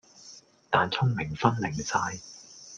[0.71, 2.17] 但聰明分零晒